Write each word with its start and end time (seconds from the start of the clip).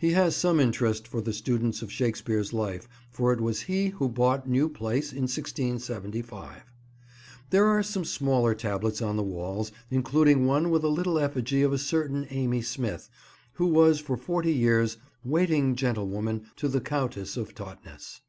He 0.00 0.10
has 0.14 0.34
some 0.34 0.58
interest 0.58 1.06
for 1.06 1.20
the 1.20 1.32
students 1.32 1.80
of 1.80 1.92
Shakespeare's 1.92 2.52
life, 2.52 2.88
for 3.12 3.32
it 3.32 3.40
was 3.40 3.62
he 3.70 3.90
who 3.90 4.08
bought 4.08 4.48
New 4.48 4.68
Place 4.68 5.12
in 5.12 5.28
1675. 5.30 6.62
There 7.50 7.66
are 7.66 7.80
some 7.84 8.04
smaller 8.04 8.52
tablets 8.56 9.00
on 9.00 9.16
the 9.16 9.22
walls, 9.22 9.70
including 9.88 10.44
one 10.44 10.70
with 10.70 10.82
a 10.82 10.88
little 10.88 11.20
effigy 11.20 11.62
of 11.62 11.72
a 11.72 11.78
certain 11.78 12.26
Amy 12.30 12.62
Smith, 12.62 13.08
who 13.52 13.66
was 13.66 14.00
for 14.00 14.16
forty 14.16 14.52
years 14.52 14.96
"waiting 15.22 15.76
gentlewoman" 15.76 16.46
to 16.56 16.66
the 16.66 16.80
Countess 16.80 17.36
of 17.36 17.54
Totnes. 17.54 18.22